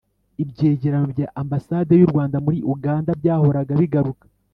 ibyegeranyo 0.43 1.07
bya 1.13 1.27
ambasade 1.41 1.91
y'u 1.99 2.11
rwanda 2.11 2.37
muri 2.45 2.59
uganda 2.73 3.09
byahoraga 3.19 3.73
bigaruka 3.81 4.25